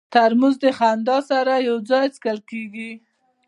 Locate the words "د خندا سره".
0.63-1.53